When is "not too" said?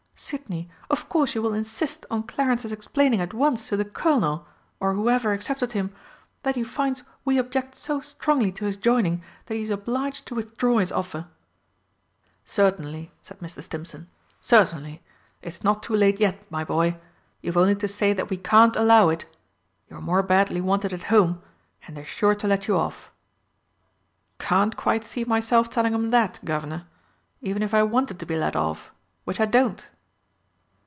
15.63-15.95